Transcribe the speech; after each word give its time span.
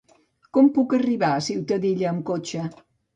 Com 0.57 0.69
puc 0.77 0.95
arribar 0.97 1.29
a 1.33 1.43
Ciutadilla 1.47 2.09
amb 2.13 2.25
cotxe? 2.31 2.63